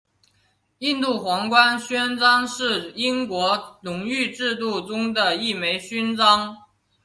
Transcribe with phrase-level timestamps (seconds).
[0.79, 6.57] 印度皇冠勋章是英国荣誉制度中的一枚勋章。